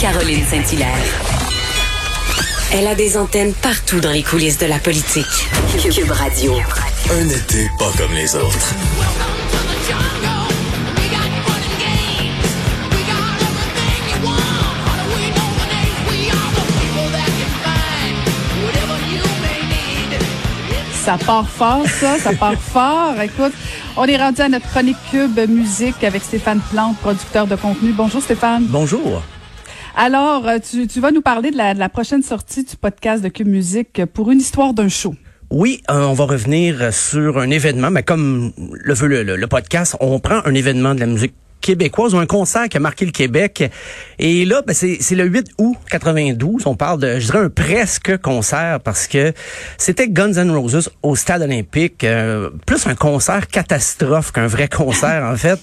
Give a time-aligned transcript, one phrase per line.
[0.00, 0.96] Caroline Saint-Hilaire.
[2.72, 5.26] Elle a des antennes partout dans les coulisses de la politique.
[5.78, 6.54] Cube Radio.
[7.10, 8.74] Un été pas comme les autres.
[20.94, 23.20] Ça part fort, ça, ça part fort.
[23.20, 23.52] Écoute,
[23.98, 27.92] on est rendu à notre chronique Cube Musique avec Stéphane Plante, producteur de contenu.
[27.92, 28.64] Bonjour Stéphane.
[28.66, 29.22] Bonjour.
[29.96, 34.04] Alors, euh, tu, vas nous parler de la, prochaine sortie du podcast de Cube Musique
[34.14, 35.14] pour une histoire d'un show.
[35.50, 40.20] Oui, euh, on va revenir sur un événement, mais comme le veut le, podcast, on
[40.20, 43.70] prend un événement de la musique québécoise ou un concert qui a marqué le Québec.
[44.18, 46.66] Et là, ben c'est, c'est le 8 août 92.
[46.66, 49.32] On parle de, je dirais, un presque concert parce que
[49.76, 52.04] c'était Guns N' Roses au Stade olympique.
[52.04, 55.60] euh, plus un concert catastrophe qu'un vrai concert, en fait.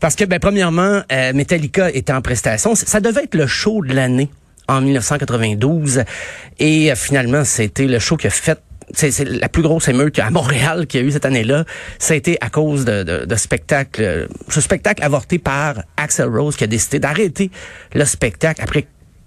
[0.00, 2.74] Parce que, ben, premièrement, euh, Metallica était en prestation.
[2.74, 4.30] Ça devait être le show de l'année
[4.68, 6.04] en 1992.
[6.58, 8.60] Et euh, finalement, c'était le show qui a fait
[8.94, 11.64] c'est c'est la plus grosse émeute à Montréal qu'il y a eu cette année-là.
[11.98, 16.28] Ça a été à cause de, de, de spectacle, euh, ce spectacle avorté par Axel
[16.28, 17.50] Rose qui a décidé d'arrêter
[17.92, 18.86] le spectacle après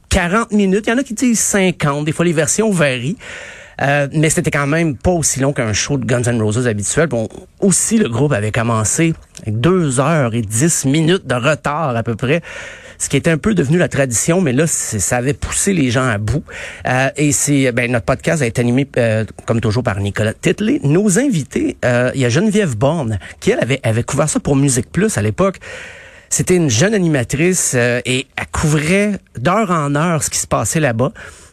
[0.09, 0.85] 40 minutes.
[0.87, 2.05] Il y en a qui disent 50.
[2.05, 3.17] Des fois, les versions varient.
[3.81, 7.07] Euh, mais c'était quand même pas aussi long qu'un show de Guns N' Roses habituel.
[7.07, 7.27] Bon,
[7.59, 12.15] aussi, le groupe avait commencé avec deux heures et dix minutes de retard à peu
[12.15, 12.41] près,
[12.99, 16.07] ce qui était un peu devenu la tradition, mais là, ça avait poussé les gens
[16.07, 16.43] à bout.
[16.87, 20.79] Euh, et c'est ben, notre podcast a été animé, euh, comme toujours, par Nicolas Titley.
[20.83, 24.55] Nos invités, euh, il y a Geneviève Borne, qui, elle, avait, avait couvert ça pour
[24.55, 25.59] Musique Plus à l'époque.
[26.31, 30.79] C'était une jeune animatrice euh, et elle couvrait d'heure en heure ce qui se passait
[30.79, 31.11] là-bas.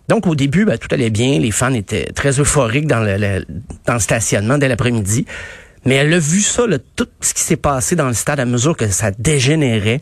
[0.09, 3.45] Donc au début, ben, tout allait bien, les fans étaient très euphoriques dans le, le-
[3.87, 5.27] dans le stationnement dès l'après-midi.
[5.85, 8.45] Mais elle a vu ça, là, tout ce qui s'est passé dans le stade à
[8.45, 10.01] mesure que ça dégénérait.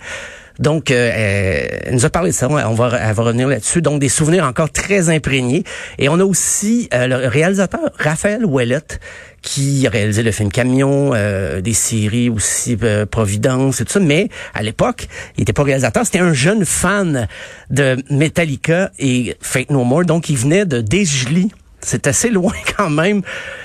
[0.59, 2.49] Donc, euh, elle, nous a parlé de ça.
[2.49, 3.83] On va, revenir là-dessus.
[3.83, 5.65] Donc, des souvenirs encore très imprégnés.
[5.99, 9.01] Et on a aussi euh, le réalisateur Raphaël Ouellette
[9.43, 12.77] qui a réalisé le film Camion, euh, des séries aussi
[13.11, 14.01] Providence et tout ça.
[14.01, 15.07] Mais à l'époque,
[15.37, 16.05] il était pas réalisateur.
[16.05, 17.29] C'était un jeune fan
[17.71, 20.05] de Metallica et Fate No More.
[20.05, 21.51] Donc, il venait de Desjely.
[21.81, 23.23] C'est assez loin quand même,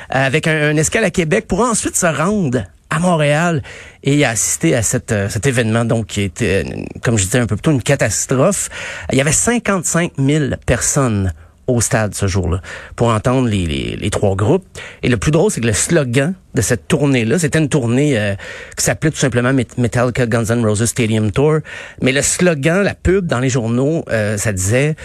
[0.09, 3.63] avec un escale à Québec pour ensuite se rendre à Montréal
[4.03, 7.47] et assister à cette, euh, cet événement donc qui était, euh, comme je disais un
[7.47, 8.69] peu plus tôt, une catastrophe.
[9.12, 11.34] Il y avait 55 000 personnes
[11.68, 12.59] au stade ce jour-là
[12.97, 13.66] pour entendre les,
[13.96, 14.66] les, trois groupes.
[15.03, 18.35] Et le plus drôle, c'est que le slogan de cette tournée-là, c'était une tournée euh,
[18.75, 21.59] qui s'appelait tout simplement Met- Metallica Guns N' Roses Stadium Tour.
[22.01, 24.96] Mais le slogan, la pub dans les journaux, euh, ça disait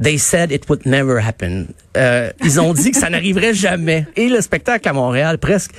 [0.00, 1.68] They said it would never happen.
[1.96, 4.06] Euh, ils ont dit que ça n'arriverait jamais.
[4.16, 5.70] Et le spectacle à Montréal, presque,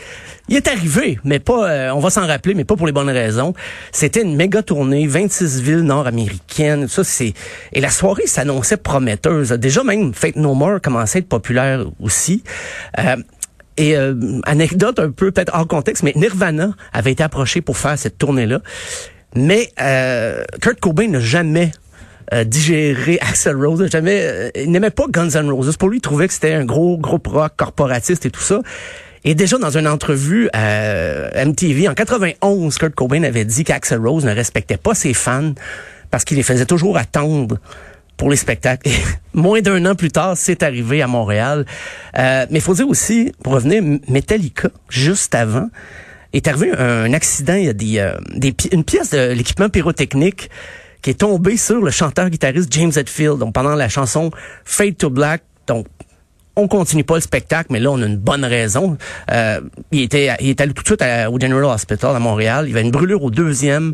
[0.50, 3.09] il est arrivé, mais pas, euh, on va s'en rappeler, mais pas pour les bonnes
[3.09, 3.53] raisons.
[3.91, 7.33] C'était une méga tournée, 26 villes nord-américaines, ça, c'est,
[7.73, 9.50] et la soirée s'annonçait prometteuse.
[9.51, 12.44] Déjà, même Fate No More commençait à être populaire aussi.
[12.97, 13.17] Euh,
[13.77, 17.97] et euh, anecdote un peu peut-être hors contexte, mais Nirvana avait été approché pour faire
[17.97, 18.61] cette tournée-là.
[19.35, 21.72] Mais euh, Kurt Cobain n'a jamais
[22.33, 25.77] euh, digéré Axel Rose, jamais, euh, il n'aimait pas Guns N' Roses.
[25.77, 28.61] Pour lui, il trouvait que c'était un gros groupe rock corporatiste et tout ça.
[29.23, 34.25] Et déjà dans une entrevue à MTV en 91, Kurt Cobain avait dit qu'Axel Rose
[34.25, 35.53] ne respectait pas ses fans
[36.11, 37.59] parce qu'il les faisait toujours attendre
[38.17, 38.88] pour les spectacles.
[38.89, 38.95] Et
[39.33, 41.65] moins d'un an plus tard, c'est arrivé à Montréal.
[42.17, 45.69] Euh, mais il faut dire aussi, pour revenir, Metallica, juste avant,
[46.33, 47.55] est arrivé un accident.
[47.55, 48.17] Il y a des, euh,
[48.71, 50.49] une pièce de l'équipement pyrotechnique
[51.07, 53.38] qui est tombée sur le chanteur-guitariste James Hetfield.
[53.38, 54.29] Donc, pendant la chanson
[54.66, 55.88] Fade to Black, donc
[56.57, 58.97] on continue pas le spectacle, mais là, on a une bonne raison.
[59.31, 59.62] Euh,
[59.94, 62.66] il était, il est allé tout de suite à- au General Hospital à Montréal.
[62.68, 63.94] Il avait une brûlure au deuxième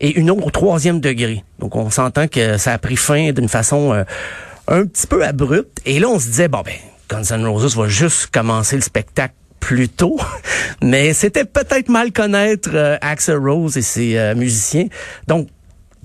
[0.00, 1.44] et une autre au troisième degré.
[1.58, 4.04] Donc, on s'entend que ça a pris fin d'une façon euh,
[4.66, 5.82] un petit peu abrupte.
[5.84, 6.72] Et là, on se disait, bon, ben,
[7.10, 10.18] Guns N' Roses va juste commencer le spectacle plus tôt,
[10.82, 14.86] mais c'était peut-être mal connaître euh, Axel Rose et ses euh, musiciens.
[15.26, 15.48] Donc,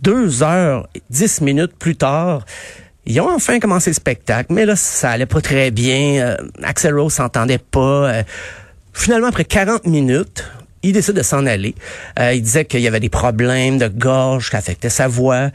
[0.02, 2.46] deux heures, dix minutes plus tard,
[3.06, 6.22] ils ont enfin commencé le spectacle, mais là, ça allait pas très bien.
[6.22, 7.80] Euh, Axel Rose s'entendait pas.
[8.10, 8.24] Euh,
[8.94, 10.44] finalement, après 40 minutes,
[10.84, 11.76] il décide de s'en aller.
[12.20, 15.50] Euh, il disait qu'il y avait des problèmes de gorge qui affectaient sa voix.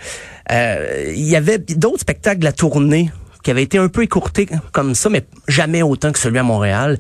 [0.51, 3.11] Euh, il y avait d'autres spectacles de la tournée
[3.45, 6.99] qui avaient été un peu écourtés comme ça, mais jamais autant que celui à Montréal.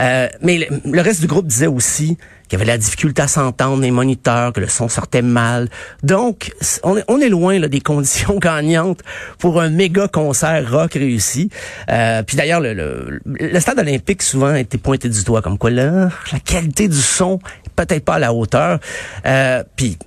[0.00, 2.16] Euh, mais le, reste du groupe disait aussi
[2.48, 5.68] qu'il y avait la difficulté à s'entendre, les moniteurs, que le son sortait mal.
[6.04, 6.52] Donc,
[6.84, 9.02] on est, loin là, des conditions gagnantes
[9.38, 11.50] pour un méga concert rock réussi.
[11.90, 15.58] Euh, puis d'ailleurs, le, le, le stade olympique souvent a été pointé du doigt, comme
[15.58, 17.40] quoi là, la qualité du son
[17.74, 18.78] peut-être pas à la hauteur.
[19.26, 19.98] Euh, puis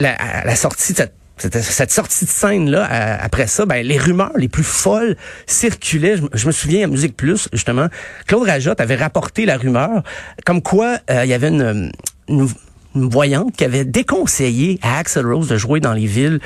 [0.00, 2.84] la, la sortie de cette cette sortie de scène là.
[3.20, 6.16] après ça, ben les rumeurs les plus folles circulaient.
[6.32, 7.88] Je, me souviens à Musique Plus justement,
[8.26, 10.02] Claude Rajotte avait rapporté la rumeur
[10.44, 11.92] comme quoi euh, il y avait une,
[12.28, 12.48] une,
[12.94, 16.40] voyante qui avait déconseillé à Axel Rose de jouer dans les villes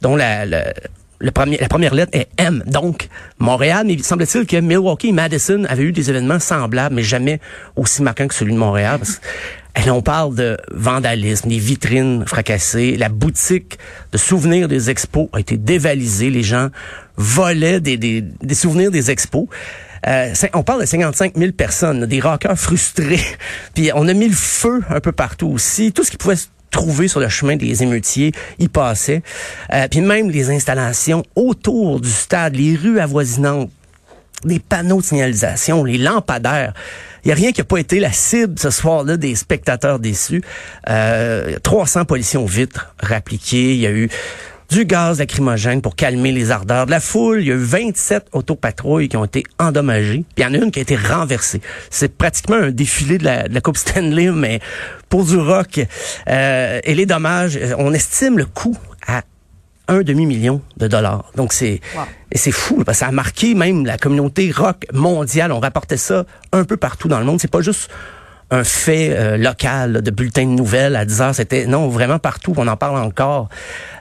[0.00, 0.46] dont la,
[1.20, 2.62] la première lettre est M.
[2.66, 3.08] Donc,
[3.38, 7.40] Montréal, mais semble-t-il que Milwaukee et Madison avaient eu des événements semblables, mais jamais
[7.76, 9.00] aussi marquants que celui de Montréal.
[9.84, 13.78] Et on parle de vandalisme, des vitrines fracassées, la boutique
[14.10, 16.68] de souvenirs des expos a été dévalisée, les gens
[17.16, 19.46] volaient des, souvenirs des expos.
[20.06, 23.20] Euh, on parle de 55 000 personnes, des rockers frustrés.
[23.74, 25.92] Puis on a mis le feu un peu partout aussi.
[25.92, 29.22] Tout ce qui pouvait se trouver sur le chemin des émeutiers y passait.
[29.72, 33.70] Euh, puis même les installations autour du stade, les rues avoisinantes,
[34.44, 36.74] des panneaux de signalisation, les lampadaires.
[37.24, 40.42] Il n'y a rien qui n'a pas été la cible ce soir-là des spectateurs déçus.
[40.88, 43.74] Euh, 300 policiers vitres rappliquées.
[43.74, 44.08] Il y a eu
[44.70, 47.40] du gaz lacrymogène pour calmer les ardeurs de la foule.
[47.40, 50.24] Il y a eu 27 autopatrouilles qui ont été endommagées.
[50.34, 51.60] Puis il y en a une qui a été renversée.
[51.90, 54.60] C'est pratiquement un défilé de la, de la Coupe Stanley, mais
[55.08, 55.80] pour du rock.
[56.28, 58.76] Euh, et les dommages, on estime le coût
[59.06, 59.22] à
[59.88, 61.30] un demi-million de dollars.
[61.36, 61.80] Donc c'est
[62.30, 65.50] et c'est fou parce que ça a marqué même la communauté rock mondiale.
[65.52, 67.40] On rapportait ça un peu partout dans le monde.
[67.40, 67.90] C'est pas juste
[68.50, 71.34] un fait euh, local de bulletin de nouvelles à 10 heures.
[71.34, 72.54] C'était non vraiment partout.
[72.56, 73.48] On en parle encore.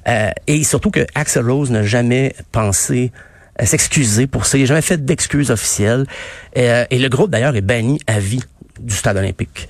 [0.07, 3.12] Euh, et surtout que Axel Rose n'a jamais pensé
[3.63, 4.57] s'excuser pour ça.
[4.57, 6.06] Il n'a jamais fait d'excuses officielles.
[6.57, 8.44] Euh, et le groupe d'ailleurs est banni à vie
[8.80, 9.68] du stade olympique.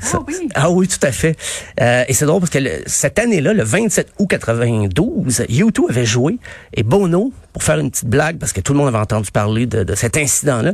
[0.00, 0.48] Ah oui.
[0.54, 1.36] Ah oui, tout à fait.
[1.80, 6.38] Euh, et c'est drôle parce que cette année-là, le 27 août 92, U2 avait joué
[6.74, 9.66] et Bono, pour faire une petite blague, parce que tout le monde avait entendu parler
[9.66, 10.72] de, cet incident-là,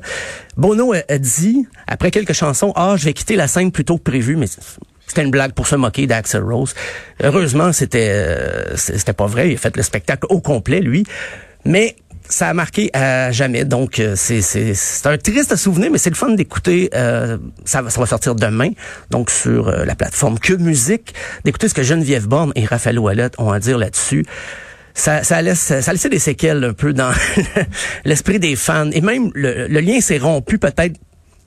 [0.56, 4.04] Bono a, dit, après quelques chansons, ah, je vais quitter la scène plus tôt que
[4.04, 4.46] prévu, mais
[5.06, 6.74] c'était une blague pour se moquer d'Axel Rose.
[7.22, 9.50] Heureusement, c'était euh, c'était pas vrai.
[9.50, 11.04] Il a fait le spectacle au complet, lui.
[11.64, 11.96] Mais
[12.28, 13.64] ça a marqué à jamais.
[13.64, 16.90] Donc, euh, c'est, c'est, un triste souvenir, mais c'est le fun d'écouter.
[16.94, 18.70] Euh, ça, va, ça va sortir demain,
[19.10, 21.14] donc sur euh, la plateforme Que Musique,
[21.44, 24.26] d'écouter ce que Geneviève Borne et Raphaël Ouellet ont à dire là-dessus.
[24.94, 27.12] Ça, ça laisse, ça laissé des séquelles un peu dans
[28.04, 28.90] l'esprit des fans.
[28.90, 30.98] Et même le lien s'est rompu peut-être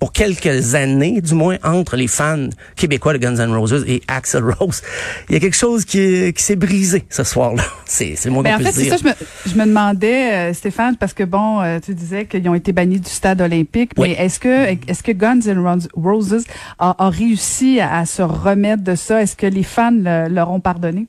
[0.01, 4.43] pour quelques années, du moins entre les fans québécois de Guns N' Roses et Axel
[4.43, 4.81] Rose.
[5.29, 7.61] Il y a quelque chose qui, qui s'est brisé ce soir-là.
[7.85, 9.11] C'est, c'est le mot Mais en fait, c'est ça, je me,
[9.45, 12.99] je me demandais, euh, Stéphane, parce que bon, euh, tu disais qu'ils ont été bannis
[13.01, 16.45] du stade olympique, mais est-ce que est-ce que Guns N' Roses
[16.79, 19.21] a, a réussi à, se remettre de ça?
[19.21, 21.07] Est-ce que les fans leur ont pardonné?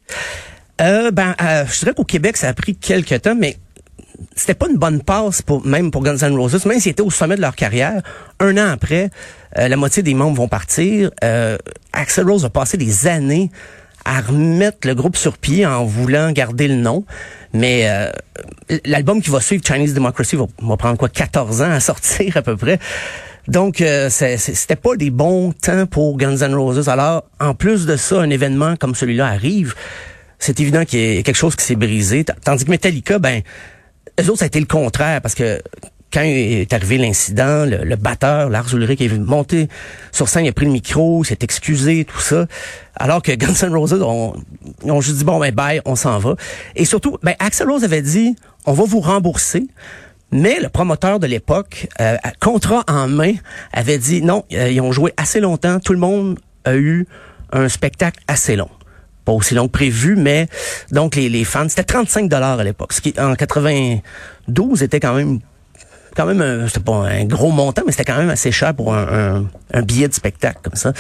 [0.83, 3.57] Euh, ben, euh, je dirais qu'au Québec, ça a pris quelques temps, mais
[4.37, 7.11] c'était pas une bonne passe pour même pour Guns N' Roses, même s'ils étaient au
[7.11, 8.03] sommet de leur carrière.
[8.41, 9.11] Un an après,
[9.59, 11.11] euh, la moitié des membres vont partir.
[11.25, 11.59] Euh,
[11.93, 13.51] Axel Rose a passé des années
[14.05, 17.05] à remettre le groupe sur pied en voulant garder le nom.
[17.53, 18.11] Mais euh,
[18.85, 22.57] l'album qui va suivre, Chinese Democracy, va, prendre quoi 14 ans à sortir à peu
[22.57, 22.79] près.
[23.49, 26.89] Donc, euh, c'était pas des bons temps pour Guns N' Roses.
[26.89, 29.75] Alors, en plus de ça, un événement comme celui-là arrive,
[30.39, 32.25] c'est évident qu'il y a quelque chose qui s'est brisé.
[32.45, 33.43] Tandis que Metallica, ben,
[34.21, 35.61] eux autres, ça a été le contraire parce que
[36.13, 39.69] quand est arrivé l'incident, le, batteur, Lars Ulrich, est monté
[40.13, 42.47] sur scène, il a pris le micro, s'est excusé, tout ça.
[42.97, 44.35] Alors que Guns N' Roses ont,
[44.85, 46.37] ont juste dit, bon, ben, bye, on s'en va.
[46.77, 49.67] Et surtout, ben, Axel Rose avait dit, on va vous rembourser.
[50.31, 53.35] Mais le promoteur de l'époque, euh, contrat en main,
[53.73, 57.07] avait dit, non, euh, ils ont joué assez longtemps, tout le monde a eu
[57.53, 58.71] un spectacle assez long
[59.25, 60.49] pas aussi long que prévu, mais
[60.91, 65.15] donc les, les fans, c'était 35 dollars à l'époque, ce qui en 92 était quand
[65.15, 65.41] même
[66.15, 69.47] quand même c'était pas un gros montant, mais c'était quand même assez cher pour un,
[69.73, 70.93] un, billet de spectacle comme ça.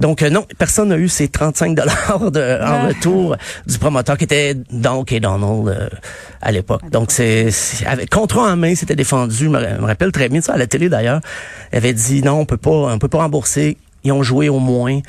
[0.00, 3.36] Donc euh, non, personne n'a eu ces 35 dollars de en retour
[3.66, 5.88] du promoteur qui était donc et Donald euh,
[6.40, 6.88] à l'époque.
[6.90, 7.50] Donc c'est
[7.86, 9.34] avec contrat en main, c'était défendu.
[9.44, 11.20] Je me, rappelle très bien ça à la télé d'ailleurs.
[11.72, 13.76] Il avait dit non, on peut pas, on peut pas rembourser.
[14.02, 15.00] Ils ont joué au moins.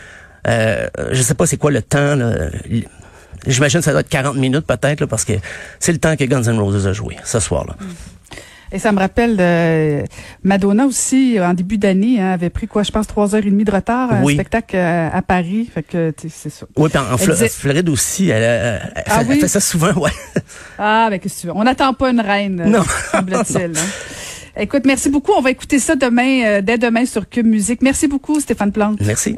[0.47, 2.17] Euh, je sais pas c'est quoi le temps.
[3.47, 5.33] J'imagine que ça doit être 40 minutes peut-être parce que
[5.79, 7.75] c'est le temps que Guns N' Roses a joué ce soir-là.
[8.73, 10.03] Et ça me rappelle de
[10.43, 13.65] Madonna aussi en début d'année hein, avait pris quoi je pense trois heures et demie
[13.65, 16.65] de retard un spectacle euh, à, Paris fait que c'est ça.
[16.77, 20.11] Oui puis en, Floride aussi elle, ah fait, ça souvent ouais.
[20.79, 21.53] Ah ben qu'est-ce que tu veux?
[21.53, 22.83] On n'attend pas une reine non.
[23.11, 23.77] semble-t-il.
[23.77, 24.55] Hein.
[24.55, 27.81] Écoute merci beaucoup on va écouter ça demain euh, dès demain sur Cube Musique.
[27.81, 28.99] Merci beaucoup Stéphane Plante.
[29.01, 29.37] Merci.